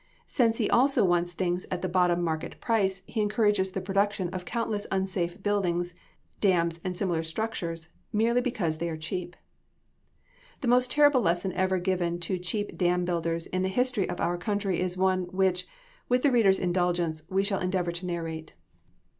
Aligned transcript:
Since 0.25 0.57
he 0.57 0.67
also 0.67 1.05
wants 1.05 1.31
things 1.31 1.67
at 1.69 1.83
the 1.83 1.87
bottom 1.87 2.23
market 2.23 2.59
price, 2.59 3.03
he 3.05 3.21
encourages 3.21 3.69
the 3.69 3.81
production 3.81 4.29
of 4.29 4.45
countless 4.45 4.87
unsafe 4.91 5.43
buildings, 5.43 5.93
dams, 6.39 6.79
and 6.83 6.97
similar 6.97 7.21
structures, 7.21 7.89
merely 8.11 8.41
because 8.41 8.79
they 8.79 8.89
are 8.89 8.97
cheap. 8.97 9.35
The 10.61 10.67
most 10.67 10.91
terrible 10.91 11.21
lesson 11.21 11.53
ever 11.53 11.77
given 11.77 12.19
to 12.21 12.39
cheap 12.39 12.79
dam 12.79 13.05
builders 13.05 13.45
in 13.45 13.61
the 13.61 13.69
history 13.69 14.09
of 14.09 14.19
our 14.19 14.39
country 14.39 14.79
is 14.81 14.97
one, 14.97 15.25
which, 15.25 15.67
with 16.09 16.23
the 16.23 16.31
reader's 16.31 16.57
indulgence, 16.57 17.21
we 17.29 17.43
shall 17.43 17.59
endeavor 17.59 17.91
to 17.91 18.05
narrate. 18.07 18.53